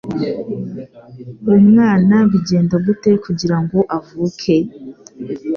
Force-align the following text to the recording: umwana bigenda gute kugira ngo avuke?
umwana 1.57 2.15
bigenda 2.31 2.75
gute 2.85 3.11
kugira 3.23 3.57
ngo 3.63 3.79
avuke? 3.97 4.57